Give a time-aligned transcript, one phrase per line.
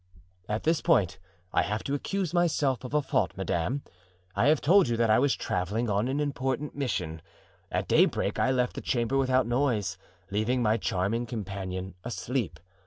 [0.49, 1.19] "At this point
[1.53, 3.83] I have to accuse myself of a fault, madame.
[4.35, 7.21] I have told you that I was traveling on an important mission.
[7.71, 9.99] At daybreak I left the chamber without noise,
[10.31, 12.59] leaving my charming companion asleep.